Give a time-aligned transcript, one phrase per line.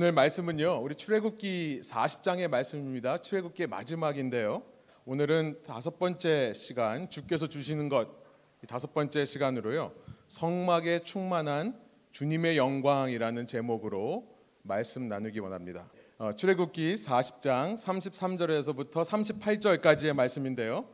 [0.00, 0.80] 오늘 말씀은요.
[0.80, 3.18] 우리 출애굽기 40장의 말씀입니다.
[3.18, 4.62] 출애굽기의 마지막인데요.
[5.04, 8.08] 오늘은 다섯 번째 시간 주께서 주시는 것
[8.68, 9.92] 다섯 번째 시간으로요.
[10.28, 11.76] 성막에 충만한
[12.12, 15.90] 주님의 영광이라는 제목으로 말씀 나누기 원합니다.
[16.18, 20.88] 어, 출애굽기 40장 33절에서부터 38절까지의 말씀인데요.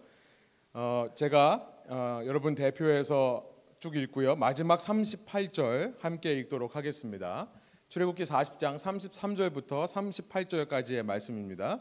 [0.72, 3.46] 어, 제가 어, 여러분 대표해서
[3.80, 4.36] 쭉 읽고요.
[4.36, 7.50] 마지막 38절 함께 읽도록 하겠습니다.
[7.88, 11.80] 출애굽기 40장 33절부터 38절까지의 말씀입니다.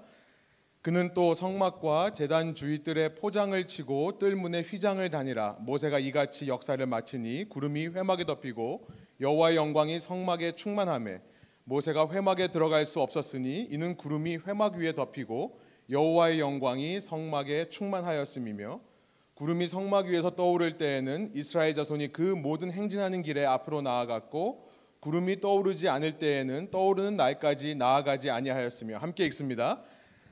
[0.82, 7.88] 그는 또 성막과 제단 주위들의 포장을 치고 뜰문에 휘장을 다니라 모세가 이같이 역사를 마치니 구름이
[7.88, 8.86] 회막에 덮이고
[9.22, 11.22] 여호와의 영광이 성막에 충만함에
[11.64, 15.58] 모세가 회막에 들어갈 수 없었으니 이는 구름이 회막 위에 덮이고
[15.90, 18.82] 여호와의 영광이 성막에 충만하였음이며
[19.36, 24.73] 구름이 성막 위에서 떠오를 때에는 이스라엘 자손이 그 모든 행진하는 길에 앞으로 나아갔고
[25.04, 29.84] 구름이 떠오르지 않을 때에는 떠오르는 날까지 나아가지 아니하였으며 함께 읽습니다.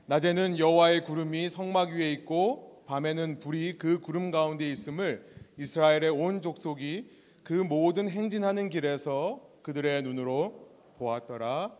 [0.06, 5.26] 낮에는 여호와의 구름이 성막 위에 있고 밤에는 불이 그 구름 가운데 있음을
[5.58, 7.10] 이스라엘의 온 족속이
[7.42, 11.76] 그 모든 행진하는 길에서 그들의 눈으로 보았더라.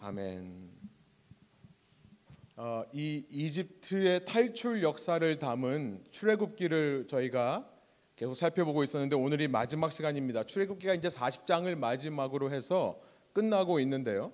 [0.00, 0.68] 아멘.
[2.56, 7.70] 어, 이 이집트의 탈출 역사를 담은 출애굽기를 저희가
[8.16, 10.44] 계속 살펴보고 있었는데 오늘이 마지막 시간입니다.
[10.44, 12.98] 출애굽기가 이제 40장을 마지막으로 해서
[13.34, 14.32] 끝나고 있는데요.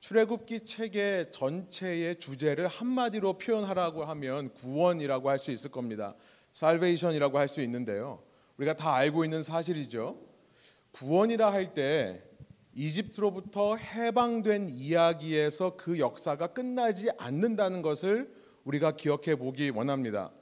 [0.00, 6.14] 출애굽기 책의 전체의 주제를 한마디로 표현하라고 하면 구원이라고 할 수 있을 겁니다.
[6.52, 8.22] 살베이션이라고 할 수 있는데요.
[8.58, 10.20] 우리가 다 알고 있는 사실이죠.
[10.92, 12.22] 구원이라 할 때
[12.74, 18.30] 이집트로부터 해방된 이야기에서 그 역사가 끝나지 않는다는 것을
[18.64, 20.32] 우리가 기억해 보기 원합니다.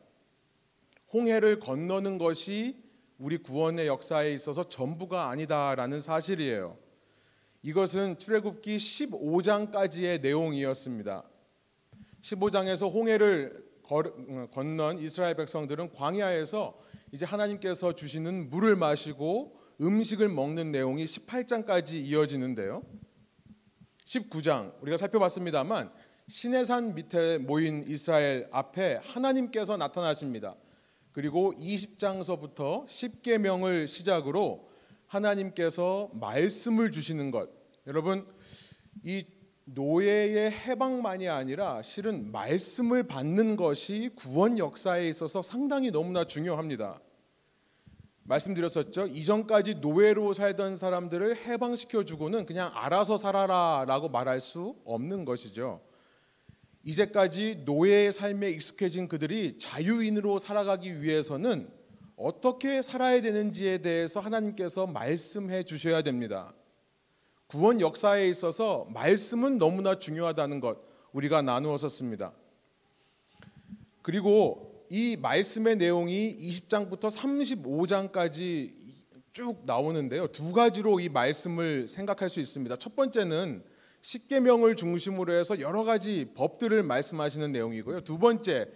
[1.12, 2.82] 홍해를 건너는 것이
[3.18, 6.78] 우리 구원의 역사에 있어서 전부가 아니다라는 사실이에요.
[7.62, 11.22] 이것은 출애굽기 15장까지의 내용이었습니다.
[12.22, 13.64] 15장에서 홍해를
[14.52, 16.80] 건넌 이스라엘 백성들은 광야에서
[17.12, 22.82] 이제 하나님께서 주시는 물을 마시고 음식을 먹는 내용이 18장까지 이어지는데요.
[24.06, 25.92] 19장 우리가 살펴봤습니다만
[26.26, 30.56] 시내산 밑에 모인 이스라엘 앞에 하나님께서 나타나십니다.
[31.12, 34.68] 그리고 20장서부터 10계명을 시작으로
[35.06, 37.50] 하나님께서 말씀을 주시는 것.
[37.86, 38.26] 여러분
[39.04, 39.24] 이
[39.64, 47.00] 노예의 해방만이 아니라 실은 말씀을 받는 것이 구원 역사에 있어서 상당히 너무나 중요합니다.
[48.24, 49.08] 말씀드렸었죠.
[49.08, 55.80] 이전까지 노예로 살던 사람들을 해방시켜 주고는 그냥 알아서 살아라라고 말할 수 없는 것이죠.
[56.84, 61.70] 이제까지 노예의 삶에 익숙해진 그들이 자유인으로 살아가기 위해서는
[62.16, 66.54] 어떻게 살아야 되는지에 대해서 하나님께서 말씀해 주셔야 됩니다.
[67.46, 70.78] 구원 역사에 있어서 말씀은 너무나 중요하다는 것
[71.12, 72.32] 우리가 나누었었습니다.
[74.02, 78.72] 그리고 이 말씀의 내용이 20장부터 35장까지
[79.32, 80.26] 쭉 나오는데요.
[80.28, 82.76] 두 가지로 이 말씀을 생각할 수 있습니다.
[82.76, 83.64] 첫 번째는
[84.02, 88.02] 십계명을 중심으로 해서 여러 가지 법들을 말씀하시는 내용이고요.
[88.02, 88.68] 두 번째,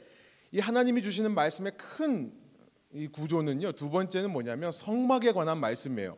[0.53, 2.47] 이 하나님이 주시는 말씀의 큰
[2.97, 3.73] 이 구조는요.
[3.73, 6.17] 두 번째는 뭐냐면 성막에 관한 말씀이에요.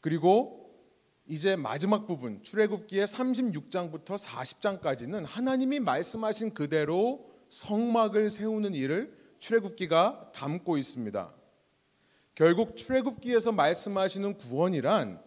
[0.00, 0.70] 그리고
[1.26, 11.32] 이제 마지막 부분 출애굽기의 36장부터 40장까지는 하나님이 말씀하신 그대로 성막을 세우는 일을 출애굽기가 담고 있습니다.
[12.34, 15.22] 결국 출애굽기에서 말씀하시는 구원이란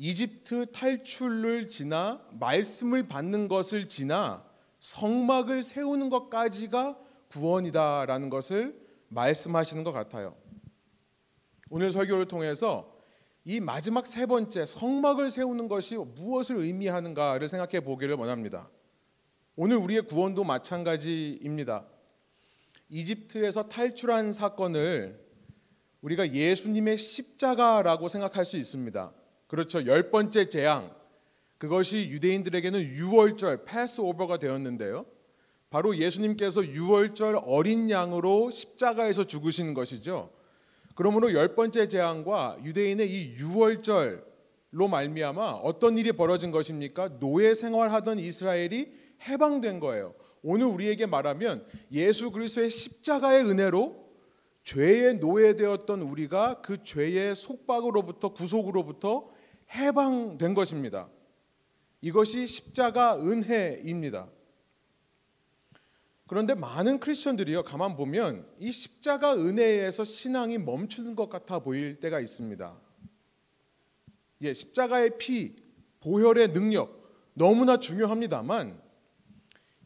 [0.00, 4.44] 이집트 탈출을 지나 말씀을 받는 것을 지나
[4.78, 6.96] 성막을 세우는 것까지가
[7.28, 10.36] 구원이다라는 것을 말씀하시는 것 같아요.
[11.68, 12.96] 오늘 설교를 통해서
[13.44, 18.70] 이 마지막 세 번째 성막을 세우는 것이 무엇을 의미하는가를 생각해 보기를 원합니다.
[19.56, 21.86] 오늘 우리의 구원도 마찬가지입니다.
[22.88, 25.26] 이집트에서 탈출한 사건을
[26.02, 29.17] 우리가 예수님의 십자가라고 생각할 수 있습니다.
[29.48, 29.84] 그렇죠.
[29.86, 30.94] 열 번째 재앙.
[31.56, 35.04] 그것이 유대인들에게는 유월절 패스오버가 되었는데요.
[35.70, 40.30] 바로 예수님께서 유월절 어린 양으로 십자가에서 죽으신 것이죠.
[40.94, 47.18] 그러므로 열 번째 재앙과 유대인의 이 유월절로 말미암아 어떤 일이 벌어진 것입니까?
[47.18, 48.92] 노예 생활하던 이스라엘이
[49.28, 50.14] 해방된 거예요.
[50.42, 54.08] 오늘 우리에게 말하면 예수 그리스도의 십자가의 은혜로
[54.64, 59.37] 죄의 노예되었던 우리가 그 죄의 속박으로부터 구속으로부터
[59.74, 61.08] 해방된 것입니다.
[62.00, 64.28] 이것이 십자가 은혜입니다.
[66.26, 72.78] 그런데 많은 크리스천들이요 가만 보면 이 십자가 은혜에서 신앙이 멈추는 것 같아 보일 때가 있습니다.
[74.42, 75.56] 예, 십자가의 피
[76.00, 76.98] 보혈의 능력
[77.34, 78.80] 너무나 중요합니다만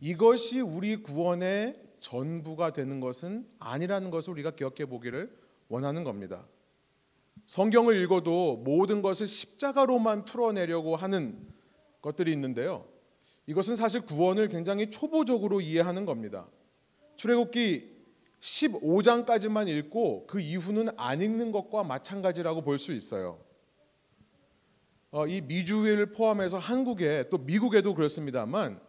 [0.00, 5.32] 이것이 우리 구원의 전부가 되는 것은 아니라는 것을 우리가 기억해 보기를
[5.69, 6.44] 원하는 겁니다.
[7.46, 11.48] 성경을 읽어도 모든 것을 십자가로만 풀어내려고 하는
[12.00, 12.86] 것들이 있는데요.
[13.46, 16.48] 이것은 사실 구원을 굉장히 초보적으로 이해하는 겁니다.
[17.16, 17.92] 출애굽기
[18.40, 23.38] 15장까지만 읽고 그 이후는 안 읽는 것과 마찬가지라고 볼 수 있어요.
[25.10, 28.80] 어, 이 미주를 포함해서 한국에 또 미국에도 그렇습니다만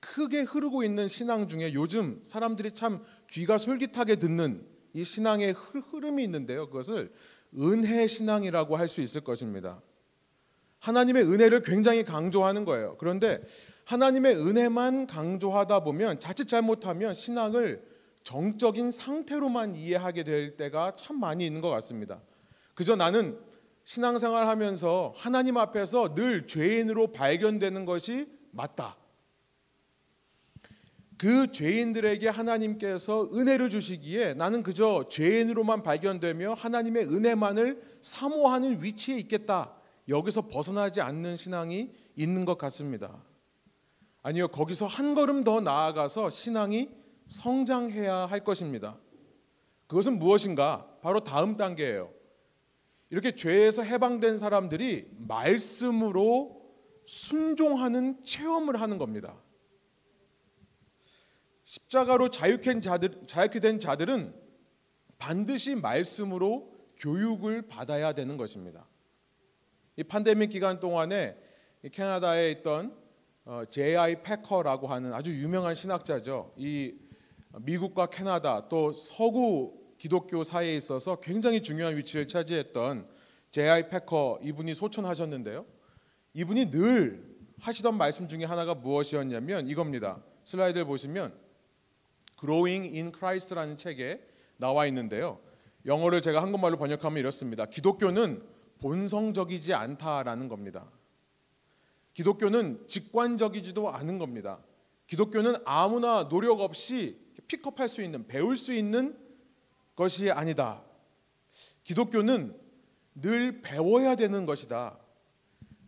[0.00, 6.68] 크게 흐르고 있는 신앙 중에 요즘 사람들이 참 귀가 솔깃하게 듣는 이 신앙의 흐름이 있는데요.
[6.68, 7.12] 그것을
[7.56, 9.80] 은혜 신앙이라고 할 수 있을 것입니다.
[10.80, 12.96] 하나님의 은혜를 굉장히 강조하는 거예요.
[12.98, 13.40] 그런데
[13.84, 17.82] 하나님의 은혜만 강조하다 보면 자칫 잘못하면 신앙을
[18.22, 22.20] 정적인 상태로만 이해하게 될 때가 참 많이 있는 것 같습니다.
[22.74, 23.38] 그저 나는
[23.84, 28.96] 신앙생활 하면서 하나님 앞에서 늘 죄인으로 발견되는 것이 맞다.
[31.18, 39.74] 그 죄인들에게 하나님께서 은혜를 주시기에 나는 그저 죄인으로만 발견되며 하나님의 은혜만을 사모하는 위치에 있겠다.
[40.08, 43.20] 여기서 벗어나지 않는 신앙이 있는 것 같습니다.
[44.22, 46.88] 아니요, 거기서 한 걸음 더 나아가서 신앙이
[47.26, 48.96] 성장해야 할 것입니다.
[49.88, 50.86] 그것은 무엇인가?
[51.02, 52.12] 바로 다음 단계예요.
[53.10, 56.62] 이렇게 죄에서 해방된 사람들이 말씀으로
[57.06, 59.34] 순종하는 체험을 하는 겁니다.
[61.68, 64.34] 십자가로 자유케 자들, 자유케 된 자들은
[65.18, 68.88] 반드시 말씀으로 교육을 받아야 되는 것입니다.
[69.96, 71.36] 이 팬데믹 기간 동안에
[71.92, 72.96] 캐나다에 있던
[73.68, 74.14] J.I.
[74.14, 76.54] 어, 패커라고 하는 아주 유명한 신학자죠.
[76.56, 76.94] 이
[77.60, 83.06] 미국과 캐나다 또 서구 기독교 사이에 있어서 굉장히 중요한 위치를 차지했던
[83.50, 83.90] J.I.
[83.90, 85.66] 패커 이분이 소천하셨는데요.
[86.32, 90.22] 이분이 늘 하시던 말씀 중에 하나가 무엇이었냐면 이겁니다.
[90.44, 91.47] 슬라이드를 보시면
[92.38, 94.20] Growing in Christ라는 책에
[94.56, 95.40] 나와 있는데요.
[95.86, 97.66] 영어를 제가 한국말로 번역하면 이렇습니다.
[97.66, 98.42] 기독교는
[98.80, 100.90] 본성적이지 않다라는 겁니다.
[102.14, 104.60] 기독교는 직관적이지도 않은 겁니다.
[105.06, 109.16] 기독교는 아무나 노력 없이 픽업할 수 있는 배울 수 있는
[109.96, 110.82] 것이 아니다.
[111.84, 112.56] 기독교는
[113.14, 114.98] 늘 배워야 되는 것이다.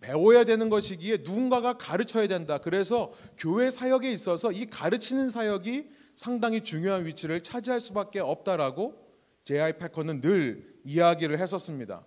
[0.01, 2.59] 배워야 되는 것이기에 누군가가 가르쳐야 된다.
[2.59, 8.95] 그래서 교회 사역에 있어서 이 가르치는 사역이 상당히 중요한 위치를 차지할 수밖에 없다라고
[9.43, 12.05] 제아이 패커는 늘 이야기를 했었습니다.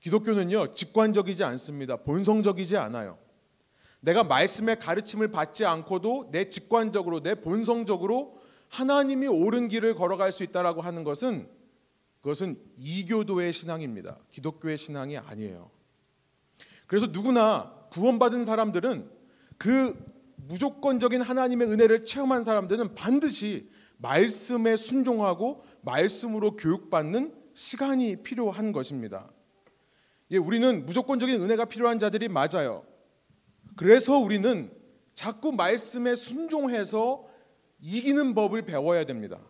[0.00, 1.98] 기독교는요 직관적이지 않습니다.
[1.98, 3.18] 본성적이지 않아요.
[4.00, 8.40] 내가 말씀의 가르침을 받지 않고도 내 직관적으로 내 본성적으로
[8.70, 11.50] 하나님이 옳은 길을 걸어갈 수 있다라고 하는 것은
[12.22, 14.16] 그것은 이교도의 신앙입니다.
[14.30, 15.70] 기독교의 신앙이 아니에요.
[16.86, 19.10] 그래서 누구나 구원받은 사람들은
[19.58, 23.68] 그 무조건적인 하나님의 은혜를 체험한 사람들은 반드시
[23.98, 29.30] 말씀에 순종하고 말씀으로 교육받는 시간이 필요한 것입니다.
[30.30, 32.84] 예, 우리는 무조건적인 은혜가 필요한 자들이 맞아요.
[33.76, 34.70] 그래서 우리는
[35.14, 37.26] 자꾸 말씀에 순종해서
[37.80, 39.40] 이기는 법을 배워야 됩니다.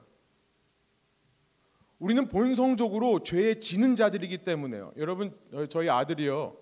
[1.98, 4.92] 우리는 본성적으로 죄에 지는 자들이기 때문에요.
[4.98, 5.34] 여러분,
[5.70, 6.56] 저희 아들이요.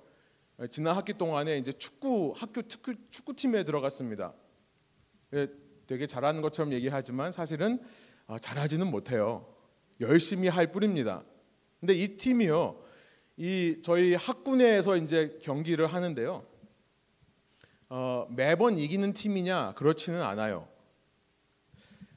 [0.64, 4.32] 예, 지난 학기 동안에 이제 축구 학교 축구 축구팀에 들어갔습니다.
[5.34, 5.48] 예,
[5.86, 7.80] 되게 잘하는 것처럼 얘기하지만 사실은
[8.26, 9.46] 어, 잘하지는 못해요.
[10.00, 11.22] 열심히 할 뿐입니다.
[11.80, 12.82] 근데 이 팀이요,
[13.36, 16.46] 이 저희 학군에서 이제 경기를 하는데요.
[17.90, 20.66] 어, 매번 이기는 팀이냐 그렇지는 않아요.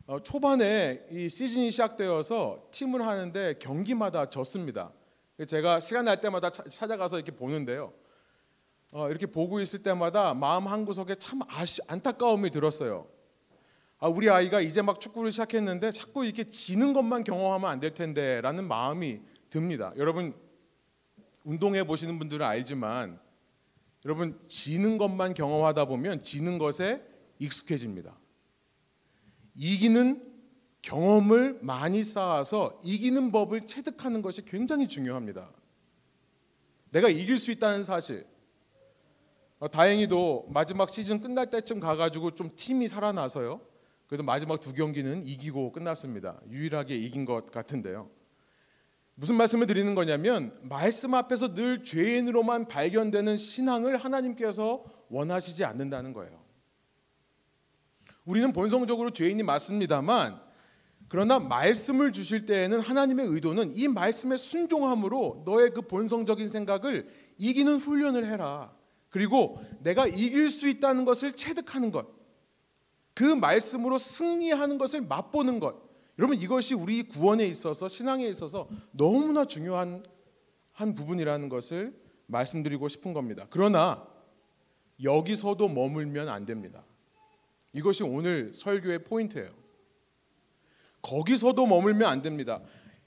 [0.06, 4.94] 어, 초반에 이 시즌이 시작되어서 팀을 하는데 경기마다 졌습니다.
[5.46, 7.94] 제가 시간 날 때마다 찾아가서 이렇게 보는데요.
[8.94, 13.08] 어, 이렇게 보고 있을 때마다 마음 한 구석에 참 아시, 안타까움이 들었어요.
[14.00, 18.68] 아, 우리 아이가 이제 막 축구를 시작했는데 자꾸 이렇게 지는 것만 경험하면 안 될 텐데라는
[18.68, 19.92] 마음이 듭니다.
[19.98, 20.34] 여러분
[21.44, 23.20] 운동해 보시는 분들은 알지만
[24.06, 27.04] 여러분 지는 것만 경험하다 보면 지는 것에
[27.40, 28.18] 익숙해집니다.
[29.56, 30.24] 이기는
[30.82, 35.52] 경험을 많이 쌓아서 이기는 법을 체득하는 것이 굉장히 중요합니다.
[36.92, 38.26] 내가 이길 수 있다는 사실,
[39.60, 43.60] 어, 다행히도 마지막 시즌 끝날 때쯤 가가지고 좀 팀이 살아나서요.
[44.08, 46.40] 그래도 마지막 두 경기는 이기고 끝났습니다.
[46.50, 48.10] 유일하게 이긴 것 같은데요.
[49.16, 56.40] 무슨 말씀을 드리는 거냐면 말씀 앞에서 늘 죄인으로만 발견되는 신앙을 하나님께서 원하시지 않는다는 거예요.
[58.26, 60.40] 우리는 본성적으로 죄인이 맞습니다만
[61.08, 67.08] 그러나 말씀을 주실 때에는 하나님의 의도는 이 말씀에 순종함으로 너의 그 본성적인 생각을
[67.40, 68.77] 이기는 훈련을 해라.
[69.10, 72.08] 그리고 내가 이길 수 있다는 것을 체득하는 것.
[73.14, 75.88] 그 말씀으로 승리하는 것을 맛보는 것.
[76.20, 80.04] 여러분 이것이 우리 구원에 있어서 신앙에 있어서 너무나 중요한
[80.72, 83.48] 한 부분이라는 것을 말씀드리고 싶은 겁니다.
[83.50, 84.08] 그러나
[85.02, 86.84] 여기서도 머물면 안 됩니다.
[87.74, 89.52] 이것이 오늘 설교의 포인트예요.
[91.02, 92.62] 거기서도 머물면 안 됩니다.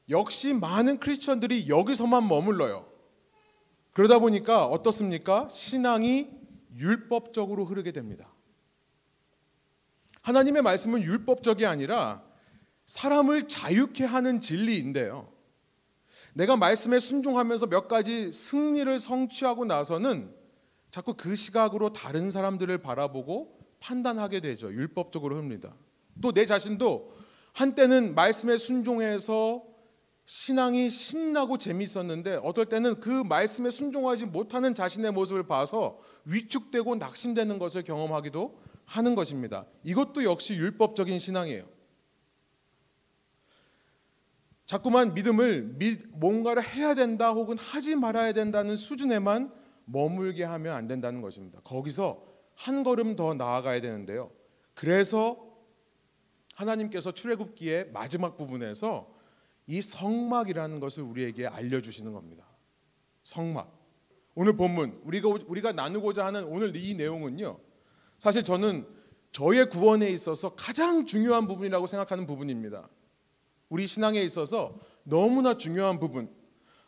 [0.09, 2.90] 역시 많은 크리스천들이 여기서만 머물러요.
[3.93, 5.49] 그러다 보니까 어떻습니까?
[5.51, 6.31] 신앙이
[6.77, 8.33] 율법적으로 흐르게 됩니다.
[10.23, 12.23] 하나님의 말씀은 율법적이 아니라
[12.87, 15.33] 사람을 자유케 하는 진리인데요.
[16.35, 20.35] 내가 말씀에 순종하면서 몇 가지 승리를 성취하고 나서는
[20.91, 24.73] 자꾸 그 시각으로 다른 사람들을 바라보고 판단하게 되죠.
[24.73, 25.75] 율법적으로 흡니다.
[26.21, 27.13] 또 내 자신도
[27.53, 29.65] 한때는 말씀에 순종해서
[30.33, 37.83] 신앙이 신나고 재미있었는데 어떨 때는 그 말씀에 순종하지 못하는 자신의 모습을 봐서 위축되고 낙심되는 것을
[37.83, 39.67] 경험하기도 하는 것입니다.
[39.83, 41.65] 이것도 역시 율법적인 신앙이에요.
[44.67, 45.77] 자꾸만 믿음을
[46.13, 49.53] 뭔가를 해야 된다 혹은 하지 말아야 된다는 수준에만
[49.87, 51.59] 머물게 하면 안 된다는 것입니다.
[51.65, 52.23] 거기서
[52.55, 54.31] 한 걸음 더 나아가야 되는데요.
[54.75, 55.45] 그래서
[56.55, 59.19] 하나님께서 출애굽기의 마지막 부분에서
[59.71, 62.45] 이 성막이라는 것을 우리에게 알려주시는 겁니다.
[63.23, 63.79] 성막.
[64.35, 67.57] 오늘 본문 우리가 우리가 나누고자 하는 오늘 이 내용은요.
[68.19, 68.85] 사실 저는
[69.31, 72.89] 저의 구원에 있어서 가장 중요한 부분이라고 생각하는 부분입니다.
[73.69, 76.29] 우리 신앙에 있어서 너무나 중요한 부분.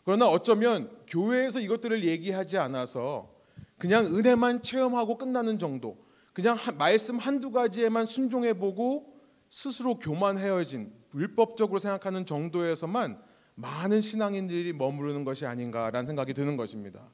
[0.04, 3.32] 그러나 어쩌면 교회에서 이것들을 얘기하지 않아서
[3.78, 9.11] 그냥 은혜만 체험하고 끝나는 정도, 그냥 말씀 한두 가지에만 순종해 보고
[9.52, 13.20] 스스로 교만해어진 율법적으로 생각하는 정도에서만
[13.54, 17.10] 많은 신앙인들이 머무르는 것이 아닌가라는 생각이 드는 것입니다.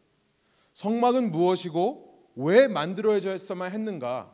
[0.72, 4.32] 성막은 무엇이고 왜 만들어져야만 했는가?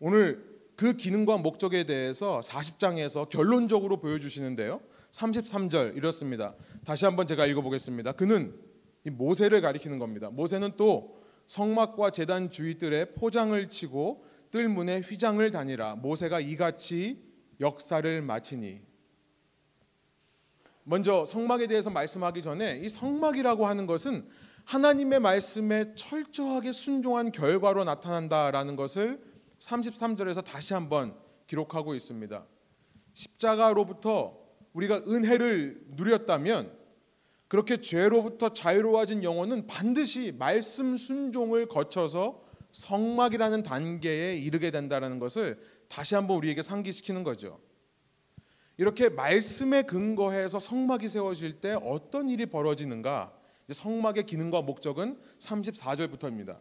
[0.00, 0.44] 오늘
[0.76, 4.82] 그 기능과 목적에 대해서 40장에서 결론적으로 보여주시는데요.
[5.12, 6.54] 33절 이렇습니다.
[6.84, 8.12] 다시 한번 제가 읽어보겠습니다.
[8.12, 8.54] 그는
[9.04, 10.28] 모세를 가리키는 겁니다.
[10.28, 15.94] 모세는 또 성막과 제단 주위들에 포장을 치고 뜰문에 휘장을 다니라.
[15.94, 17.25] 모세가 이같이
[17.60, 18.80] 역사를 마치니.
[20.84, 24.28] 먼저 성막에 대해서 말씀하기 전에 이 성막이라고 하는 것은
[24.64, 29.20] 하나님의 말씀에 철저하게 순종한 결과로 나타난다라는 것을
[29.58, 32.46] 33절에서 다시 한번 기록하고 있습니다.
[33.14, 34.38] 십자가로부터
[34.72, 36.76] 우리가 은혜를 누렸다면
[37.48, 46.36] 그렇게 죄로부터 자유로워진 영혼은 반드시 말씀 순종을 거쳐서 성막이라는 단계에 이르게 된다는 것을 다시 한번
[46.38, 47.60] 우리에게 상기시키는 거죠.
[48.78, 53.32] 이렇게 말씀에 근거해서 성막이 세워질 때 어떤 일이 벌어지는가?
[53.70, 56.58] 성막의 기능과 목적은 34절부터입니다.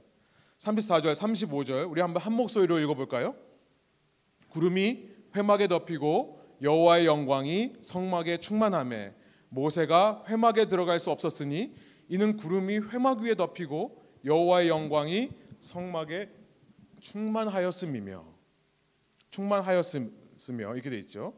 [0.58, 3.36] 34절, 35절 우리 한번 한 목소리로 읽어볼까요?
[4.50, 9.14] 구름이 회막에 덮이고 여호와의 영광이 성막에 충만함에
[9.50, 11.74] 모세가 회막에 들어갈 수 없었으니
[12.08, 16.30] 이는 구름이 회막 위에 덮이고 여호와의 영광이 성막에
[17.02, 18.35] 충만하였음이며
[19.36, 21.34] 충만하였으며 이렇게 돼 있죠.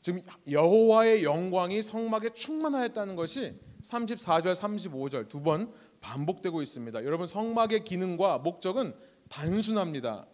[0.00, 7.04] 지금 여호와의 영광이 성막에 충만하였다는 것이 34절, 35절 두 번 반복되고 있습니다.
[7.04, 8.94] 여러분 성막의 기능과 목적은
[9.28, 10.26] 단순합니다.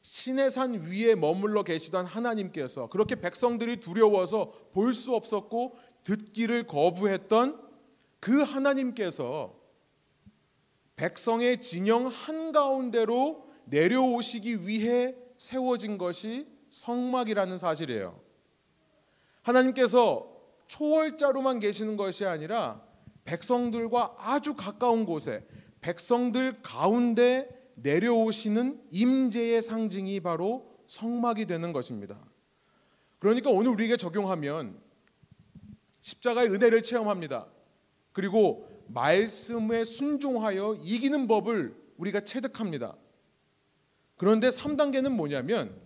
[0.00, 7.60] 신의 산 위에 머물러 계시던 하나님께서 그렇게 백성들이 두려워서 볼 수 없었고 듣기를 거부했던
[8.20, 9.54] 그 하나님께서
[10.96, 18.18] 백성의 진영 한가운데로 내려오시기 위해 세워진 것이 성막이라는 사실이에요.
[19.42, 20.26] 하나님께서
[20.68, 22.82] 초월자로만 계시는 것이 아니라
[23.24, 25.46] 백성들과 아주 가까운 곳에
[25.82, 32.18] 백성들 가운데 내려오시는 임재의 상징이 바로 성막이 되는 것입니다.
[33.18, 34.80] 그러니까 오늘 우리에게 적용하면
[36.00, 37.48] 십자가의 은혜를 체험합니다.
[38.12, 42.96] 그리고 말씀에 순종하여 이기는 법을 우리가 체득합니다.
[44.16, 45.80] 그런데 3단계는 뭐냐면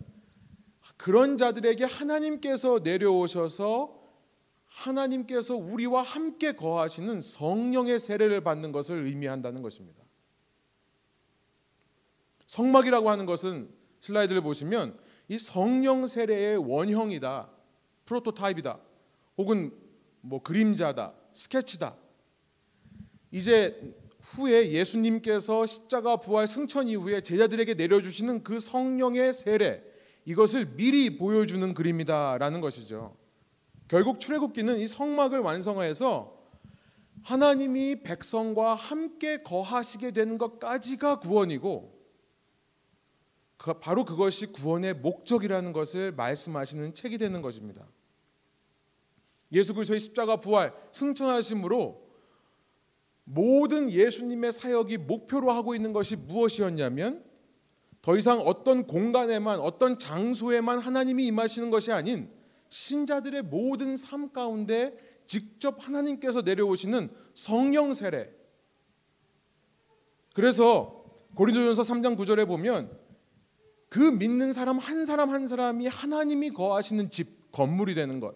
[0.97, 3.99] 그런 자들에게 하나님께서 내려오셔서
[4.65, 10.03] 하나님께서 우리와 함께 거하시는 성령의 세례를 받는 것을 의미한다는 것입니다.
[12.47, 13.69] 성막이라고 하는 것은
[14.01, 17.49] 슬라이드를 보시면 이 성령 세례의 원형이다,
[18.05, 18.79] 프로토타입이다,
[19.37, 19.71] 혹은
[20.21, 21.95] 뭐 그림자다, 스케치다.
[23.31, 29.83] 이제 후에 예수님께서 십자가 부활 승천 이후에 제자들에게 내려주시는 그 성령의 세례
[30.25, 33.15] 이것을 미리 보여주는 그림이다라는 것이죠.
[33.87, 36.37] 결국 출애굽기는 이 성막을 완성해서
[37.23, 41.97] 하나님이 백성과 함께 거하시게 되는 것까지가 구원이고
[43.57, 47.85] 그 바로 그것이 구원의 목적이라는 것을 말씀하시는 책이 되는 것입니다.
[49.51, 52.08] 예수 그리스도의 십자가 부활 승천하심으로
[53.31, 57.23] 모든 예수님의 사역이 목표로 하고 있는 것이 무엇이었냐면
[58.01, 62.31] 더 이상 어떤 공간에만 어떤 장소에만 하나님이 임하시는 것이 아닌
[62.69, 68.33] 신자들의 모든 삶 가운데 직접 하나님께서 내려오시는 성령 세례.
[70.33, 71.03] 그래서
[71.35, 72.97] 고린도전서 3장 9절에 보면
[73.89, 78.35] 그 믿는 사람 한 사람 한 사람이 하나님이 거하시는 집 건물이 되는 것.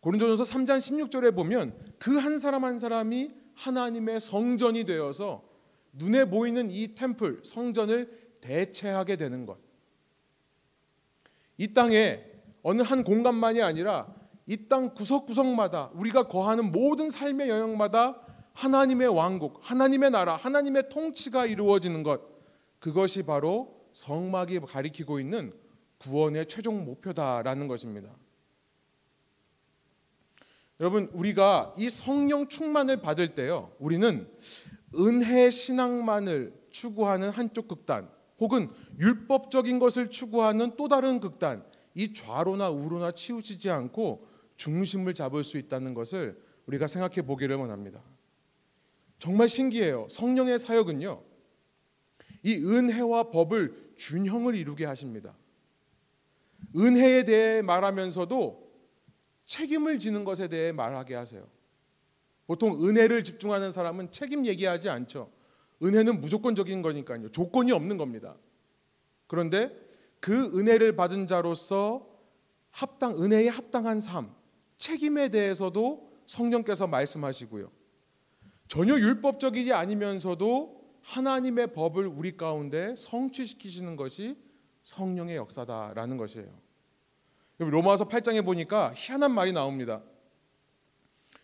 [0.00, 5.42] 고린도전서 3장 16절에 보면 그 한 사람 한 사람이 하나님의 성전이 되어서
[5.92, 9.58] 눈에 보이는 이 템플 성전을 대체하게 되는 것.
[11.58, 12.24] 이 땅에
[12.62, 14.14] 어느 한 공간만이 아니라
[14.46, 18.20] 이 땅 구석구석마다 우리가 거하는 모든 삶의 영역마다
[18.52, 22.20] 하나님의 왕국, 하나님의 나라, 하나님의 통치가 이루어지는 것.
[22.78, 25.52] 그것이 바로 성막이 가리키고 있는
[25.98, 28.10] 구원의 최종 목표다라는 것입니다.
[30.80, 34.28] 여러분, 우리가 이 성령 충만을 받을 때요, 우리는
[34.96, 38.68] 은혜 신앙만을 추구하는 한쪽 극단, 혹은
[38.98, 41.64] 율법적인 것을 추구하는 또 다른 극단,
[41.94, 48.02] 이 좌로나 우로나 치우치지 않고 중심을 잡을 수 있다는 것을 우리가 생각해 보기를 원합니다.
[49.18, 50.06] 정말 신기해요.
[50.10, 51.22] 성령의 사역은요,
[52.42, 55.34] 이 은혜와 법을 균형을 이루게 하십니다.
[56.76, 58.65] 은혜에 대해 말하면서도
[59.46, 61.46] 책임을 지는 것에 대해 말하게 하세요.
[62.46, 65.30] 보통 은혜를 집중하는 사람은 책임 얘기하지 않죠.
[65.82, 67.30] 은혜는 무조건적인 거니까요.
[67.32, 68.36] 조건이 없는 겁니다.
[69.26, 69.74] 그런데
[70.20, 72.08] 그 은혜를 받은 자로서
[72.70, 74.34] 합당 은혜에 합당한 삶,
[74.78, 77.70] 책임에 대해서도 성령께서 말씀하시고요.
[78.68, 84.36] 전혀 율법적이지 아니면서도 하나님의 법을 우리 가운데 성취시키시는 것이
[84.82, 86.65] 성령의 역사다라는 것이에요.
[87.58, 90.02] 로마서 8장에 보니까 희한한 말이 나옵니다.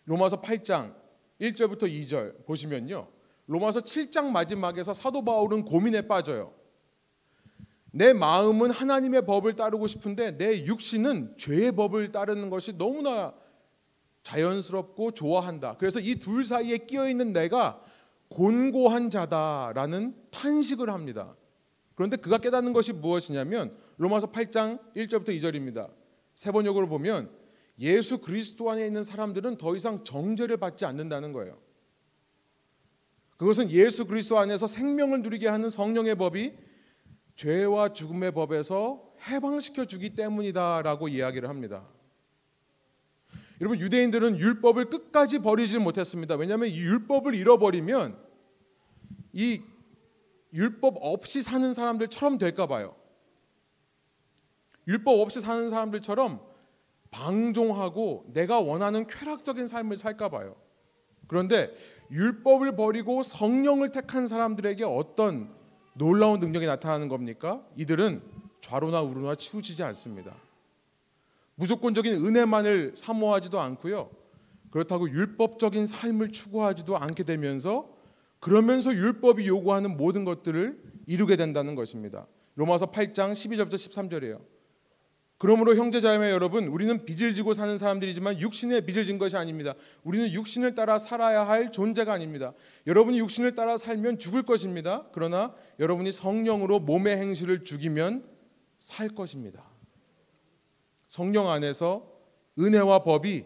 [0.05, 0.93] 로마서 8장
[1.41, 3.07] 1절부터 2절 보시면요.
[3.47, 6.53] 로마서 7장 마지막에서 사도 바울은 고민에 빠져요.
[7.91, 13.33] 내 마음은 하나님의 법을 따르고 싶은데 내 육신은 죄의 법을 따르는 것이 너무나
[14.23, 15.75] 자연스럽고 좋아한다.
[15.77, 17.83] 그래서 이 둘 사이에 끼어 있는 내가
[18.29, 21.35] 곤고한 자다라는 탄식을 합니다.
[21.93, 25.91] 그런데 그가 깨닫는 것이 무엇이냐면 로마서 8장 1절부터 2절입니다.
[26.35, 27.29] 세 번역으로 보면
[27.79, 31.57] 예수 그리스도 안에 있는 사람들은 더 이상 정죄를 받지 않는다는 거예요.
[33.37, 36.53] 그것은 예수 그리스도 안에서 생명을 누리게 하는 성령의 법이
[37.35, 41.87] 죄와 죽음의 법에서 해방시켜 주기 때문이다라고 이야기를 합니다.
[43.59, 46.35] 여러분 유대인들은 율법을 끝까지 버리지 못했습니다.
[46.35, 48.17] 왜냐하면 이 율법을 잃어버리면
[49.33, 49.61] 이
[50.53, 52.95] 율법 없이 사는 사람들처럼 될까 봐요.
[54.87, 56.41] 율법 없이 사는 사람들처럼
[57.11, 60.55] 방종하고 내가 원하는 쾌락적인 삶을 살까 봐요.
[61.27, 61.71] 그런데
[62.11, 65.53] 율법을 버리고 성령을 택한 사람들에게 어떤
[65.93, 67.65] 놀라운 능력이 나타나는 겁니까?
[67.77, 68.21] 이들은
[68.61, 70.35] 좌로나 우로나 치우치지 않습니다.
[71.55, 74.09] 무조건적인 은혜만을 사모하지도 않고요.
[74.71, 77.93] 그렇다고 율법적인 삶을 추구하지도 않게 되면서
[78.39, 82.25] 그러면서 율법이 요구하는 모든 것들을 이루게 된다는 것입니다.
[82.55, 84.52] 로마서 8장 12절부터 13절이에요.
[85.43, 89.73] 그러므로 형제자매 여러분, 우리는 빚을 지고 사는 사람들이지만 육신의 빚을 진 것이 아닙니다.
[90.05, 92.53] 우리는 육신을 따라 살아야 할 존재가 아닙니다.
[92.87, 95.05] 여러분이 육신을 따라 살면 죽을 것입니다.
[95.11, 98.23] 그러나 여러분이 성령으로 몸의 행실을 죽이면
[98.77, 99.69] 살 것입니다.
[101.09, 102.09] 성령 안에서
[102.57, 103.43] 은혜와 법이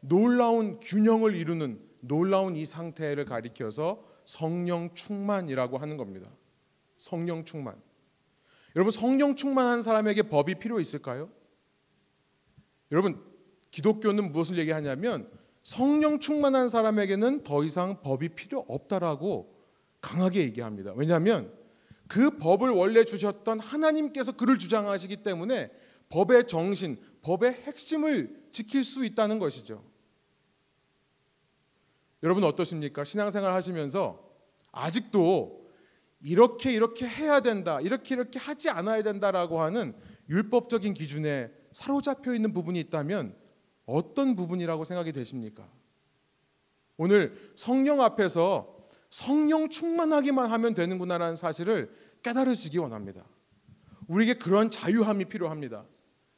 [0.00, 6.30] 놀라운 균형을 이루는 놀라운 이 상태를 가리켜서 성령 충만이라고 하는 겁니다.
[6.98, 7.80] 성령 충만.
[8.76, 11.30] 여러분 성령 충만한 사람에게 법이 필요 있을까요?
[12.92, 13.22] 여러분
[13.70, 15.30] 기독교는 무엇을 얘기하냐면
[15.62, 19.54] 성령 충만한 사람에게는 더 이상 법이 필요 없다라고
[20.00, 20.92] 강하게 얘기합니다.
[20.96, 21.52] 왜냐하면
[22.08, 25.70] 그 법을 원래 주셨던 하나님께서 그를 주장하시기 때문에
[26.08, 29.84] 법의 정신, 법의 핵심을 지킬 수 있다는 것이죠.
[32.22, 33.04] 여러분 어떠십니까?
[33.04, 34.28] 신앙생활 하시면서
[34.72, 35.59] 아직도
[36.22, 39.94] 이렇게 이렇게 해야 된다, 이렇게 이렇게 하지 않아야 된다라고 하는
[40.28, 43.34] 율법적인 기준에 사로잡혀 있는 부분이 있다면
[43.86, 45.68] 어떤 부분이라고 생각이 되십니까?
[46.96, 48.76] 오늘 성령 앞에서
[49.10, 51.90] 성령 충만하기만 하면 되는구나라는 사실을
[52.22, 53.24] 깨달으시기 원합니다.
[54.06, 55.86] 우리에게 그런 자유함이 필요합니다.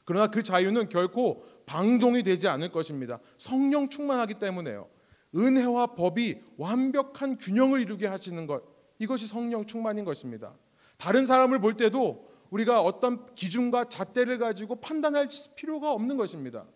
[0.04, 3.20] 그러나 그 자유는 결코 방종이 되지 않을 것입니다.
[3.38, 4.88] 성령 충만하기 때문에요.
[5.34, 8.71] 은혜와 법이 완벽한 균형을 이루게 하시는 것
[9.02, 10.54] 이것이 성령 충만인 것입니다.
[10.96, 16.66] 다른 사람을 볼 때도 우리가 어떤 기준과 잣대를 가지고 판단할 필요가 없는 것입니다.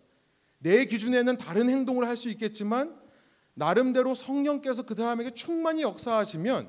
[0.59, 2.99] 내 기준에는 다른 행동을 할 수 있겠지만
[3.55, 6.69] 나름대로 성령께서 그 사람에게 충만히 역사하시면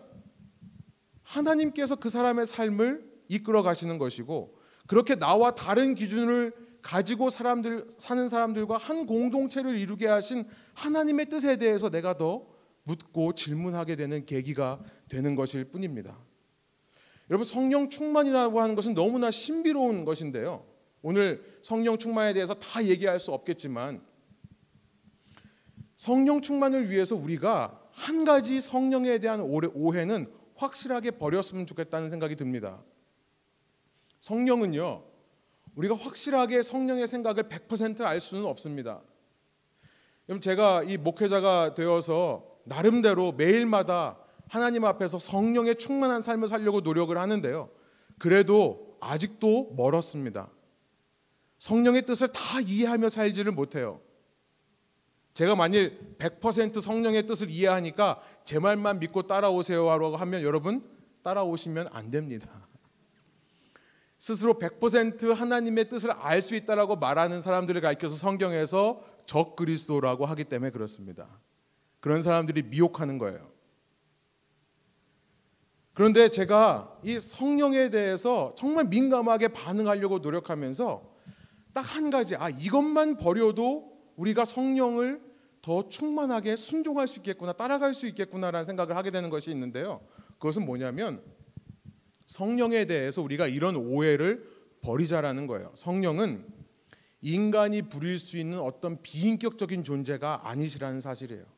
[1.23, 8.77] 하나님께서 그 사람의 삶을 이끌어 가시는 것이고 그렇게 나와 다른 기준을 가지고 사람들 사는 사람들과
[8.77, 12.56] 한 공동체를 이루게 하신 하나님의 뜻에 대해서 내가 더
[12.87, 16.17] 묻고 질문하게 되는 계기가 되는 것일 뿐입니다.
[17.29, 20.65] 여러분 성령 충만이라고 하는 것은 너무나 신비로운 것인데요.
[21.01, 24.01] 오늘 성령 충만에 대해서 다 얘기할 수 없겠지만
[25.97, 32.81] 성령 충만을 위해서 우리가 한 가지 성령에 대한 오해는 확실하게 버렸으면 좋겠다는 생각이 듭니다.
[34.19, 35.03] 성령은요,
[35.75, 39.01] 우리가 확실하게 성령의 생각을 100%알 수는 없습니다.
[40.29, 47.69] 여러분, 제가 이 목회자가 되어서 나름대로 매일마다 하나님 앞에서 성령의 충만한 삶을 살려고 노력을 하는데요.
[48.17, 50.49] 그래도 아직도 멀었습니다.
[51.59, 54.01] 성령의 뜻을 다 이해하며 살지를 못해요.
[55.33, 60.83] 제가 만일 100% 성령의 뜻을 이해하니까 제 말만 믿고 따라오세요 하라고 하면 여러분
[61.23, 62.67] 따라오시면 안 됩니다.
[64.17, 70.71] 스스로 100% 하나님의 뜻을 알 수 있다라고 말하는 사람들을 가리켜서 성경에서 적 그리스도라고 하기 때문에
[70.71, 71.27] 그렇습니다.
[72.07, 73.51] 그런 사람들이 미혹하는 거예요.
[75.93, 81.15] 그런데 제가 이 성령에 대해서 정말 민감하게 반응하려고 노력하면서
[81.73, 85.21] 딱 한 가지, 아, 이것만 버려도 우리가 성령을
[85.61, 89.99] 더 충만하게 순종할 수 있겠구나, 따라갈 수 있겠구나라는 생각을 하게 되는 것이 있는데요.
[90.39, 91.21] 그것은 뭐냐면
[92.25, 94.49] 성령에 대해서 우리가 이런 오해를
[94.81, 95.73] 버리자라는 거예요.
[95.75, 96.47] 성령은
[97.19, 101.56] 인간이 부릴 수 있는 어떤 비인격적인 존재가 아니시라는 사실이에요.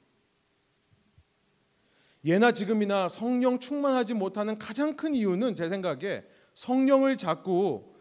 [2.25, 7.93] 예나 지금이나 성령 충만하지 못하는 가장 큰 이유는 제 생각에 성령을 자꾸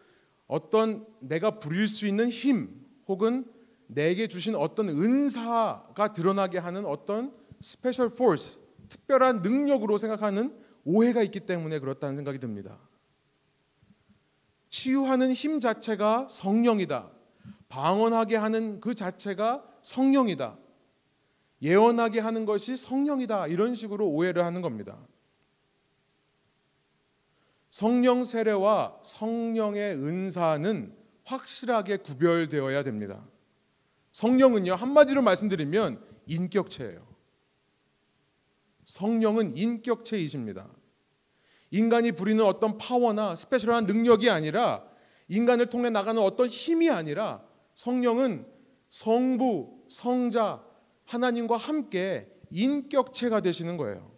[0.47, 3.45] 어떤 내가 부릴 수 있는 힘 혹은
[3.87, 11.79] 내게 주신 어떤 은사가 드러나게 하는 어떤 special force, 특별한 능력으로 생각하는 오해가 있기 때문에
[11.79, 12.77] 그렇다는 생각이 듭니다.
[14.69, 17.09] 치유하는 힘 자체가 성령이다.
[17.69, 20.57] 방언하게 하는 그 자체가 성령이다.
[21.61, 23.47] 예언하게 하는 것이 성령이다.
[23.47, 24.97] 이런 식으로 오해를 하는 겁니다.
[27.71, 33.23] 성령 세례와 성령의 은사는 확실하게 구별되어야 됩니다.
[34.11, 37.07] 성령은요, 한마디로 말씀드리면 인격체예요.
[38.85, 40.67] 성령은 인격체이십니다.
[41.71, 44.83] 인간이 부리는 어떤 파워나 스페셜한 능력이 아니라
[45.27, 47.43] 인간을 통해 나가는 어떤 힘이 아니라
[47.75, 48.47] 성령은
[48.89, 50.63] 성부, 성자,
[51.09, 54.11] 하나님과 함께 인격체가 되시는 거예요.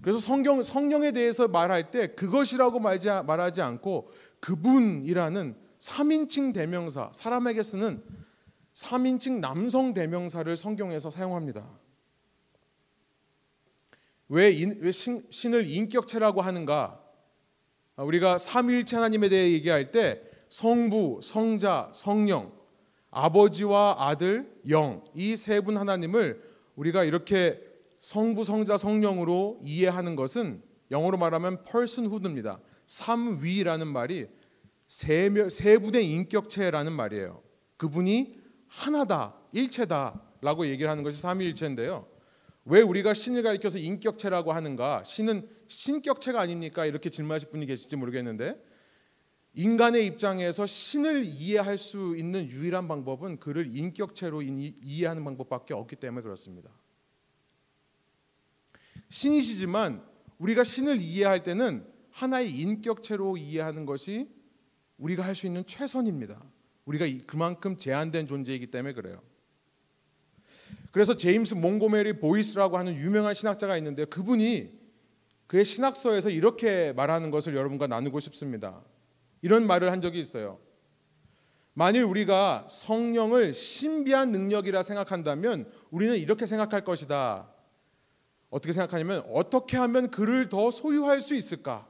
[0.00, 4.10] 그래서 성경 성령에 대해서 말할 때 그것이라고 말지, 말하지 않고
[4.40, 8.02] 그분이라는 3인칭 대명사, 사람에게 쓰는
[8.72, 11.68] 3인칭 남성 대명사를 성경에서 사용합니다.
[14.28, 17.02] 왜, 인, 왜 신, 신을 인격체라고 하는가?
[17.96, 22.55] 아, 우리가 삼일체 하나님에 대해 얘기할 때 성부, 성자, 성령,
[23.20, 26.42] 아버지와 아들, 영 이 세 분 하나님을
[26.76, 27.58] 우리가 이렇게
[28.00, 32.60] 성부, 성자, 성령으로 이해하는 것은 영어로 말하면 personhood입니다.
[32.84, 34.26] 삼위라는 말이
[34.86, 37.42] 세, 세 분의 인격체라는 말이에요.
[37.78, 38.36] 그분이
[38.68, 42.06] 하나다, 일체다라고 얘기를 하는 것이 삼위일체인데요.
[42.66, 45.02] 왜 우리가 신을 가리켜서 인격체라고 하는가?
[45.04, 46.84] 신은 신격체가 아닙니까?
[46.84, 48.60] 이렇게 질문하실 분이 계실지 모르겠는데
[49.56, 56.70] 인간의 입장에서 신을 이해할 수 있는 유일한 방법은 그를 인격체로 이해하는 방법밖에 없기 때문에 그렇습니다.
[59.08, 60.04] 신이시지만
[60.38, 64.28] 우리가 신을 이해할 때는 하나의 인격체로 이해하는 것이
[64.98, 66.42] 우리가 할 수 있는 최선입니다.
[66.84, 69.22] 우리가 그만큼 제한된 존재이기 때문에 그래요.
[70.92, 74.78] 그래서 제임스 몽고메리 보이스라고 하는 유명한 신학자가 있는데 그분이
[75.46, 78.82] 그의 신학서에서 이렇게 말하는 것을 여러분과 나누고 싶습니다.
[79.46, 80.58] 이런 말을 한 적이 있어요.
[81.72, 87.48] 만일 우리가 성령을 신비한 능력이라 생각한다면 우리는 이렇게 생각할 것이다.
[88.50, 91.86] 어떻게 생각하냐면 어떻게 하면 그를 더 소유할 수 있을까?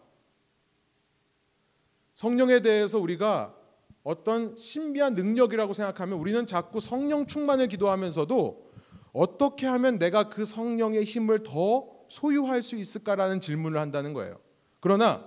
[2.15, 3.55] 성령에 대해서 우리가
[4.03, 8.71] 어떤 신비한 능력이라고 생각하면 우리는 자꾸 성령 충만을 기도하면서도
[9.15, 14.39] 어떻게 하면 내가 그 성령의 힘을 더 소유할 수 있을까라는 질문을 한다는 거예요.
[14.79, 15.25] 그러나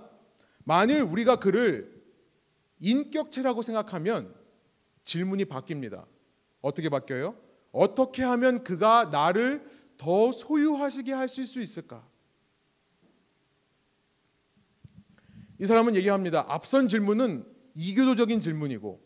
[0.62, 1.89] 만일 우리가 그를
[2.80, 4.34] 인격체라고 생각하면
[5.04, 6.06] 질문이 바뀝니다.
[6.60, 7.36] 어떻게 바뀌어요?
[7.72, 9.64] 어떻게 하면 그가 나를
[9.96, 12.06] 더 소유하시게 하실 수 있을까?
[15.58, 16.46] 이 사람은 얘기합니다.
[16.48, 19.00] 앞선 질문은 이교도적인 질문이고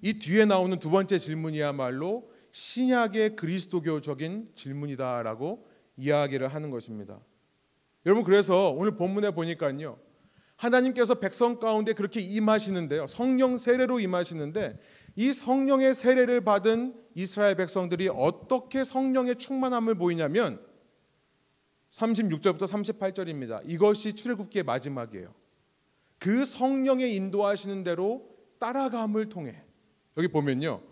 [0.00, 7.20] 이 뒤에 나오는 두 번째 질문이야말로 신약의 그리스도교적인 질문이다라고 이야기를 하는 것입니다.
[8.06, 9.98] 여러분 그래서 오늘 본문에 보니까요.
[10.58, 13.06] 하나님께서 백성 가운데 그렇게 임하시는데요.
[13.06, 14.78] 성령 세례로 임하시는데
[15.14, 20.60] 이 성령의 세례를 받은 이스라엘 백성들이 어떻게 성령의 충만함을 보이냐면
[21.90, 23.62] 36절부터 38절입니다.
[23.64, 25.32] 이것이 출애굽기의 마지막이에요.
[26.18, 29.62] 그 성령의 인도하시는 대로 따라감을 통해
[30.16, 30.82] 여기 보면요.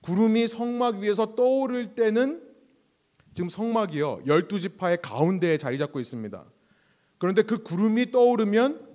[0.00, 2.42] 구름이 성막 위에서 떠오를 때는
[3.32, 4.24] 지금 성막이요.
[4.24, 6.44] 12지파의 가운데에 자리 잡고 있습니다.
[7.18, 8.87] 그런데 그 구름이 떠오르면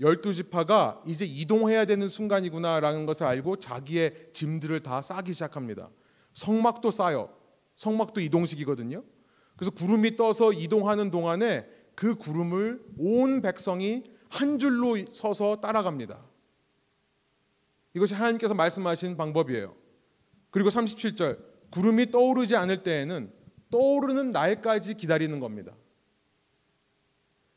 [0.00, 5.90] 12지파가 이제 이동해야 되는 순간이구나라는 것을 알고 자기의 짐들을 다 싸기 시작합니다.
[6.32, 7.34] 성막도 싸요.
[7.76, 9.04] 성막도 이동식이거든요.
[9.56, 16.24] 그래서 구름이 떠서 이동하는 동안에 그 구름을 온 백성이 한 줄로 서서 따라갑니다.
[17.94, 19.76] 이것이 하나님께서 말씀하신 방법이에요.
[20.50, 21.38] 그리고 37절
[21.70, 23.32] 구름이 떠오르지 않을 때에는
[23.70, 25.74] 떠오르는 날까지 기다리는 겁니다.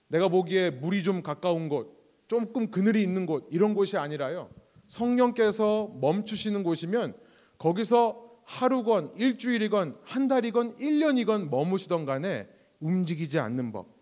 [0.07, 1.96] 내가 보기에 물이 좀 가까운 곳,
[2.27, 4.49] 조금 그늘이 있는 곳 이런 곳이 아니라요.
[4.87, 7.15] 성령께서 멈추시는 곳이면
[7.57, 12.47] 거기서 하루건 일주일이건 한 달이건 1년이건 머무시던 간에
[12.79, 13.97] 움직이지 않는 법.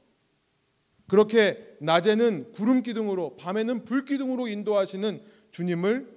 [1.08, 6.16] 그렇게 낮에는 구름 기둥으로 밤에는 불 기둥으로 인도하시는 주님을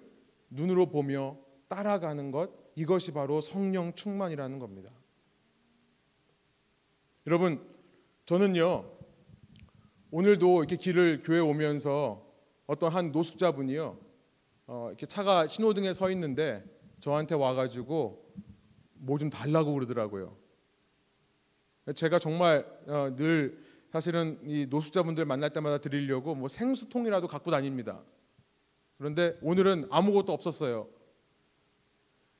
[0.50, 4.90] 눈으로 보며 따라가는 것 이것이 바로 성령 충만이라는 겁니다.
[7.26, 7.60] 여러분
[8.24, 8.97] 저는요
[10.10, 12.26] 오늘도 이렇게 길을 교회 오면서
[12.66, 13.98] 어떤 한 노숙자분이요
[14.66, 16.64] 어, 이렇게 차가 신호등에 서 있는데
[17.00, 18.26] 저한테 와가지고
[18.94, 20.36] 뭐 좀 달라고 그러더라고요.
[21.94, 23.58] 제가 정말 어, 늘
[23.90, 28.02] 사실은 이 노숙자분들 만날 때마다 드리려고 뭐 생수통이라도 갖고 다닙니다.
[28.98, 30.88] 그런데 오늘은 아무것도 없었어요.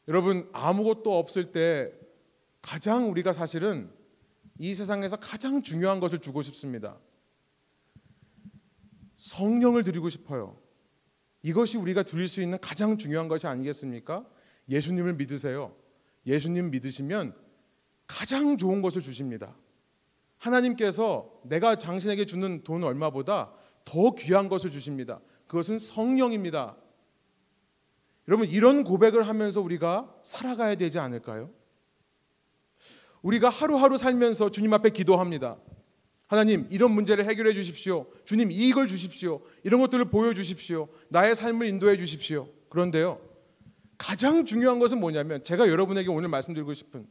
[0.09, 1.93] 여러분 아무것도 없을 때
[2.61, 3.91] 가장 우리가 사실은
[4.59, 6.99] 이 세상에서 가장 중요한 것을 주고 싶습니다.
[9.19, 10.59] 성령을 드리고 싶어요.
[11.43, 14.27] 이것이 우리가 드릴 수 있는 가장 중요한 것이 아니겠습니까?
[14.69, 15.77] 예수님을 믿으세요.
[16.27, 17.35] 예수님 믿으시면
[18.07, 19.55] 가장 좋은 것을 주십니다.
[20.39, 23.53] 하나님께서 내가 당신에게 주는 돈 얼마보다
[23.85, 25.21] 더 귀한 것을 주십니다.
[25.47, 26.77] 그것은 성령입니다.
[28.29, 31.51] 여러분 이런 고백을 하면서 우리가 살아가야 되지 않을까요?
[33.23, 35.59] 우리가 하루하루 살면서 주님 앞에 기도합니다.
[36.29, 38.07] 하나님 이런 문제를 해결해 주십시오.
[38.25, 39.41] 주님 이걸 주십시오.
[39.65, 40.89] 이런 것들을 보여 주십시오.
[41.09, 42.49] 나의 삶을 인도해 주십시오.
[42.69, 43.19] 그런데요.
[43.97, 47.09] 가장 중요한 것은 뭐냐면 제가 여러분에게 오늘 말씀드리고 싶은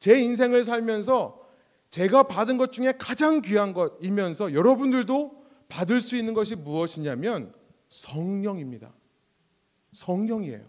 [0.00, 1.46] 제 인생을 살면서
[1.90, 7.54] 제가 받은 것 중에 가장 귀한 것이면서 여러분들도 받을 수 있는 것이 무엇이냐면
[7.90, 8.94] 성령입니다.
[9.92, 10.66] 성령이에요.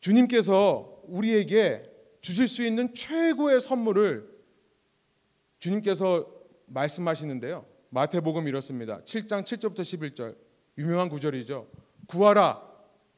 [0.00, 1.84] 주님께서 우리에게
[2.20, 4.29] 주실 수 있는 최고의 선물을
[5.60, 6.26] 주님께서
[6.66, 7.64] 말씀하시는데요.
[7.90, 9.00] 마태복음 이렇습니다.
[9.02, 10.36] 7장 7절부터 11절
[10.78, 11.68] 유명한 구절이죠.
[12.06, 12.68] 구하라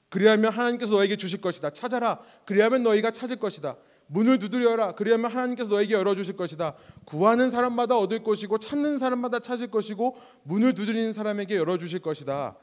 [0.09, 1.71] 그리하면 하나님께서 너에게 주실 것이다.
[1.71, 3.77] 찾아라 그리하면 너희가 찾을 것이다.
[4.09, 6.77] 문을 두드려라 그리하면 하나님께서 너에게 열어 주실 것이다.
[7.07, 12.59] 구하는 사람마다 얻을 것이고 찾는 사람마다 찾을 것이고 문을 두드리는 사람에게 열어 주실 것이다.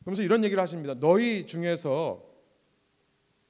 [0.00, 0.94] 그러면서 이런 얘기를 하십니다.
[0.94, 2.22] 너희 중에서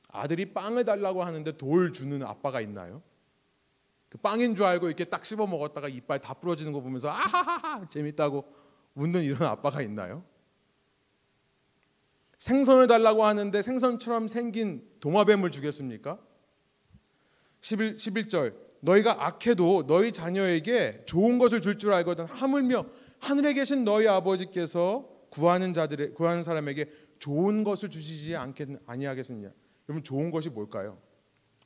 [0.09, 3.02] 아들이 빵을 달라고 하는데 돌 주는 아빠가 있나요?
[4.16, 8.44] 그 빵인 줄 알고 이렇게 딱 씹어 먹었다가 이빨 다 부러지는 거 보면서 아하하하 재밌다고
[8.94, 10.24] 웃는 이런 아빠가 있나요?
[12.38, 16.18] 생선을 달라고 하는데 생선처럼 생긴 도마뱀을 주겠습니까?
[17.61, 22.87] 11, 11절 너희가 악해도 너희 자녀에게 좋은 것을 줄줄 알거든 하물며
[23.18, 29.50] 하늘에 계신 너희 아버지께서 구하는 자들의 구하는 사람에게 좋은 것을 주시지 않겠 아니하겠느냐?
[29.88, 30.98] 여러분 좋은 것이 뭘까요?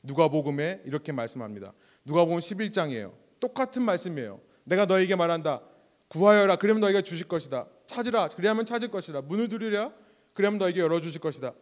[0.02, 1.74] 누가복음에 이렇게 말씀합니다.
[2.04, 3.12] 누가복음 11장이에요.
[3.40, 4.40] 똑같은 말씀이에요.
[4.64, 5.62] 내가 너에게 말한다.
[6.08, 6.56] 구하여라.
[6.56, 7.66] 그러면 너희가 주실 것이다.
[7.86, 8.28] 찾으라.
[8.28, 9.22] 그리하면 찾을 것이다.
[9.22, 9.92] 문을 두드리라.
[10.34, 11.52] 그러면 너에게 열어 주실 것이다.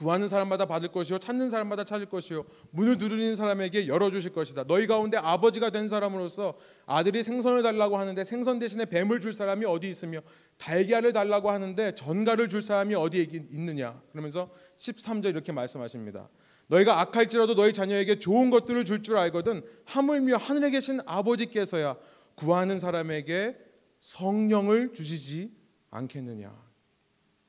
[0.00, 4.64] 구하는 사람마다 받을 것이요 찾는 사람마다 찾을 것이요 문을 두드리는 사람에게 열어 주실 것이다.
[4.64, 6.54] 너희 가운데 아버지가 된 사람으로서
[6.86, 10.20] 아들이 생선을 달라고 하는데 생선 대신에 뱀을 줄 사람이 어디 있으며
[10.56, 14.00] 달걀을 달라고 하는데 전갈을 줄 사람이 어디에 있느냐.
[14.10, 16.30] 그러면서 13절 이렇게 말씀하십니다.
[16.70, 21.96] 너희가 악할지라도 너희 자녀에게 좋은 것들을 줄줄 알거든 하물며 하늘에 계신 아버지께서야
[22.36, 23.56] 구하는 사람에게
[23.98, 25.52] 성령을 주시지
[25.90, 26.56] 않겠느냐.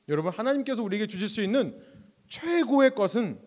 [0.10, 1.80] 여러분 하나님께서 우리에게 주실 수 있는
[2.28, 3.40] 최고의 것은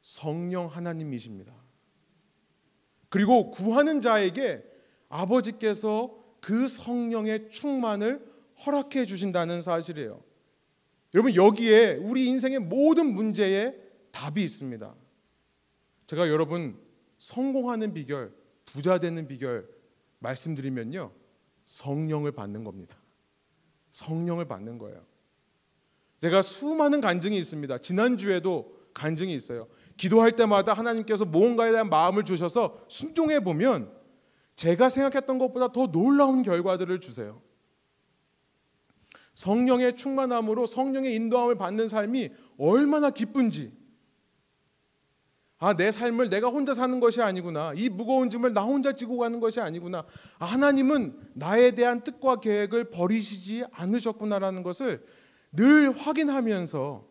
[0.00, 1.52] 성령 하나님이십니다.
[3.08, 4.62] 그리고 구하는 자에게
[5.08, 8.24] 아버지께서 그 성령의 충만을
[8.64, 10.22] 허락해 주신다는 사실이에요.
[11.14, 13.83] 여러분 여기에 우리 인생의 모든 문제에
[14.14, 14.94] 답이 있습니다.
[16.06, 16.80] 제가 여러분
[17.18, 18.32] 성공하는 비결,
[18.64, 19.68] 부자 되는 비결
[20.20, 21.12] 말씀드리면요.
[21.66, 22.96] 성령을 받는 겁니다.
[23.90, 25.04] 성령을 받는 거예요.
[26.20, 27.78] 제가 수많은 간증이 있습니다.
[27.78, 29.66] 지난주에도 간증이 있어요.
[29.96, 33.92] 기도할 때마다 하나님께서 무언가에 대한 마음을 주셔서 순종해 보면
[34.54, 37.42] 제가 생각했던 것보다 더 놀라운 결과들을 주세요.
[39.34, 43.83] 성령의 충만함으로 성령의 인도함을 받는 삶이 얼마나 기쁜지.
[45.64, 47.72] 아, 내 삶을 내가 혼자 사는 것이 아니구나.
[47.74, 50.04] 이 무거운 짐을 나 혼자 지고 가는 것이 아니구나.
[50.38, 55.02] 아, 하나님은 나에 대한 뜻과 계획을 버리시지 않으셨구나라는 것을
[55.52, 57.08] 늘 확인하면서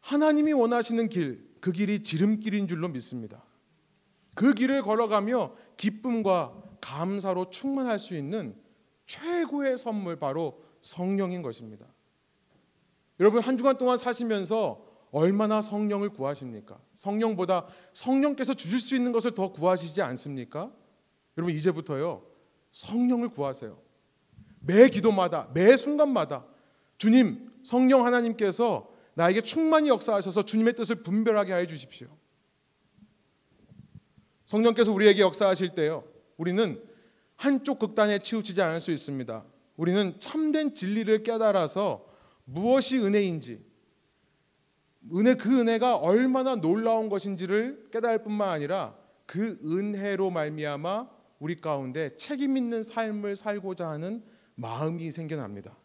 [0.00, 3.44] 하나님이 원하시는 길, 그 길이 지름길인 줄로 믿습니다.
[4.34, 8.56] 그 길을 걸어가며 기쁨과 감사로 충만할 수 있는
[9.04, 11.84] 최고의 선물 바로 성령인 것입니다.
[13.20, 16.80] 여러분 한 주간 동안 사시면서 얼마나 성령을 구하십니까?
[16.94, 20.72] 성령보다 성령께서 주실 수 있는 것을 더 구하시지 않습니까?
[21.36, 22.26] 여러분 이제부터요
[22.72, 23.78] 성령을 구하세요.
[24.60, 26.46] 매 기도마다 매 순간마다
[26.96, 32.08] 주님 성령 하나님께서 나에게 충만히 역사하셔서 주님의 뜻을 분별하게 하여 주십시오.
[34.46, 36.04] 성령께서 우리에게 역사하실 때요
[36.38, 36.82] 우리는
[37.36, 39.44] 한쪽 극단에 치우치지 않을 수 있습니다.
[39.76, 42.06] 우리는 참된 진리를 깨달아서
[42.44, 43.71] 무엇이 은혜인지
[45.14, 52.56] 은혜 그 은혜가 얼마나 놀라운 것인지를 깨달을 뿐만 아니라 그 은혜로 말미암아 우리 가운데 책임
[52.56, 54.22] 있는 삶을 살고자 하는
[54.54, 55.76] 마음이 생겨납니다.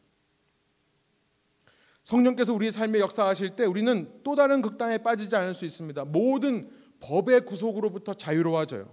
[2.03, 6.05] 성령께서 우리 삶에 역사하실 때 우리는 또 다른 극단에 빠지지 않을 수 있습니다.
[6.05, 8.89] 모든 법의 구속으로부터 자유로워져요.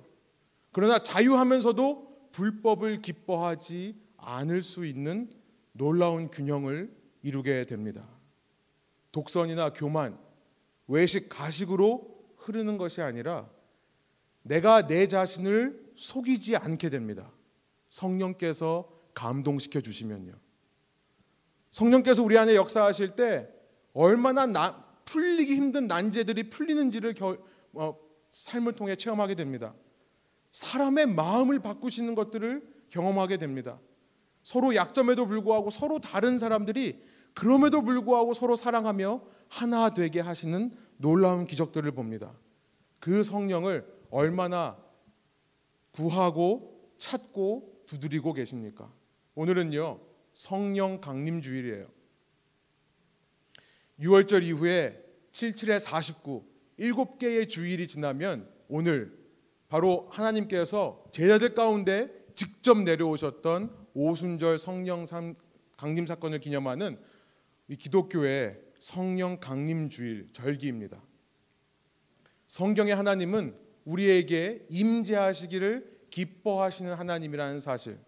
[0.72, 5.30] 그러나 자유하면서도 불법을 기뻐하지 않을 수 있는
[5.72, 8.13] 놀라운 균형을 이루게 됩니다.
[9.14, 10.18] 독선이나 교만,
[10.88, 13.48] 외식, 가식으로 흐르는 것이 아니라
[14.42, 17.31] 내가 내 자신을 속이지 않게 됩니다.
[17.88, 20.33] 성령께서 감동시켜 주시면요.
[21.70, 23.48] 성령께서 우리 안에 역사하실 때
[23.92, 27.38] 얼마나 나, 풀리기 힘든 난제들이 풀리는지를 겨,
[27.74, 27.96] 어,
[28.31, 29.74] 삶을 통해 체험하게 됩니다.
[30.50, 33.79] 사람의 마음을 바꾸시는 것들을 경험하게 됩니다.
[34.42, 37.00] 서로 약점에도 불구하고 서로 다른 사람들이
[37.35, 42.33] 그럼에도 불구하고 서로 사랑하며 하나 되게 하시는 놀라운 기적들을 봅니다.
[43.01, 44.79] 그 성령을 얼마나
[45.90, 48.90] 구하고 찾고 두드리고 계십니까?
[49.35, 50.01] 오늘은요,
[50.33, 51.87] 성령 강림 주일이에요.
[54.01, 55.01] 6월절 이후에
[55.33, 56.44] 77에 49,
[56.79, 59.16] 7개의 주일이 지나면 오늘
[59.68, 65.05] 바로 하나님께서 제자들 가운데 직접 내려오셨던 오순절 성령
[65.77, 66.99] 강림 사건을 기념하는
[67.68, 71.03] 이 기독교의 성령 강림 주일 절기입니다.
[72.46, 77.98] 성경의 하나님은 우리에게 임재하시기를 기뻐하시는 하나님이라는 사실.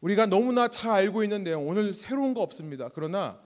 [0.00, 2.88] 우리가 너무나 잘 알고 있는 내용 오늘 새로운 거 없습니다.
[2.88, 3.38] 그러나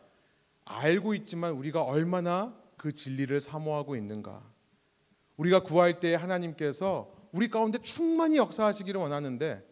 [0.65, 4.43] 알고 있지만 우리가 얼마나 그 진리를 사모하고 있는가.
[5.37, 9.67] 우리가 구할 때 하나님께서 우리 가운데 충만히 역사하시기를 원하는데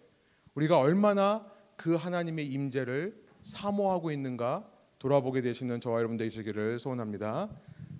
[0.55, 4.69] 우리가 얼마나 그 하나님의 임재를 사모하고 있는가
[5.03, 7.51] 돌아보게 되시는 저와 여러분 되시기를 소원합니다.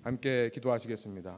[0.03, 1.37] 함께 기도하시겠습니다.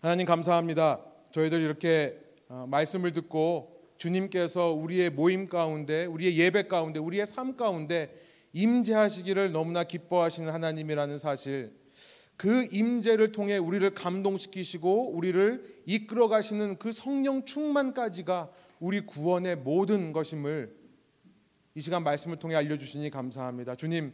[0.00, 1.04] 하나님 감사합니다.
[1.32, 2.16] 저희들 이렇게
[2.48, 8.14] 어, 말씀을 듣고 주님께서 우리의 모임 가운데, 우리의 예배 가운데, 우리의 삶 가운데
[8.52, 11.72] 임재하시기를 너무나 기뻐하시는 하나님이라는 사실,
[12.36, 20.81] 그 임재를 통해 우리를 감동시키시고 우리를 이끌어 가시는 그 성령 충만까지가 우리 구원의 모든 것임을
[21.74, 23.76] 이 시간 말씀을 통해 알려주시니 감사합니다.
[23.76, 24.12] 주님,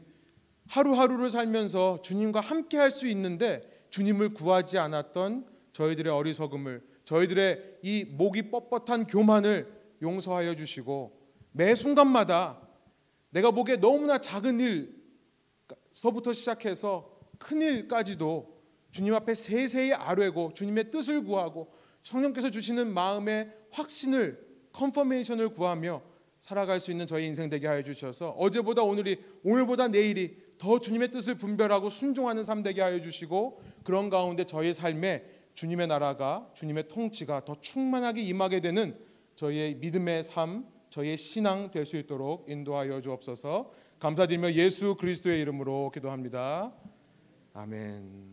[0.69, 8.51] 하루하루를 살면서 주님과 함께 할 수 있는데 주님을 구하지 않았던 저희들의 어리석음을, 저희들의 이 목이
[8.51, 9.73] 뻣뻣한 교만을
[10.03, 11.19] 용서하여 주시고
[11.53, 12.61] 매 순간마다
[13.31, 14.61] 내가 보기에 너무나 작은
[15.91, 18.59] 일서부터 시작해서 큰 일까지도
[18.91, 21.73] 주님 앞에 세세히 아뢰고 주님의 뜻을 구하고
[22.03, 26.03] 성령께서 주시는 마음의 확신을 컨퍼메이션을 구하며
[26.39, 31.37] 살아갈 수 있는 저희 인생 되게 하여 주셔서 어제보다 오늘이 오늘보다 내일이 더 주님의 뜻을
[31.37, 35.25] 분별하고 순종하는 삶 되게 하여 주시고 그런 가운데 저희 삶에
[35.55, 38.97] 주님의 나라가 주님의 통치가 더 충만하게 임하게 되는
[39.37, 43.71] 저희의 믿음의 삶, 저희의 신앙 될 수 있도록 인도하여 주옵소서.
[43.99, 46.73] 감사드리며 예수 그리스도의 이름으로 기도합니다.
[47.55, 48.27] 아멘.